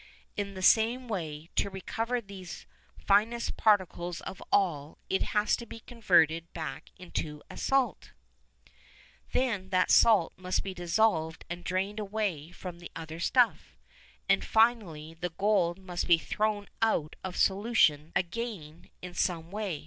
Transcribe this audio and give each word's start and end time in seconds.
In 0.35 0.55
the 0.55 0.63
same 0.63 1.07
way, 1.07 1.51
to 1.55 1.69
recover 1.69 2.19
these 2.21 2.65
finest 2.97 3.55
particles 3.55 4.19
of 4.21 4.41
all, 4.51 4.97
it 5.11 5.21
has 5.21 5.55
to 5.57 5.67
be 5.67 5.81
converted 5.81 6.51
back 6.53 6.89
into 6.97 7.43
a 7.51 7.57
salt; 7.57 8.09
then 9.31 9.69
that 9.69 9.91
salt 9.91 10.33
must 10.37 10.63
be 10.63 10.73
dissolved 10.73 11.45
and 11.51 11.63
drained 11.63 11.99
away 11.99 12.49
from 12.49 12.79
the 12.79 12.89
other 12.95 13.19
stuff; 13.19 13.75
and, 14.27 14.43
finally, 14.43 15.13
the 15.13 15.29
gold 15.37 15.77
must 15.77 16.07
be 16.07 16.17
thrown 16.17 16.67
out 16.81 17.15
of 17.23 17.37
solution 17.37 18.11
again 18.15 18.89
in 19.03 19.13
some 19.13 19.51
way. 19.51 19.79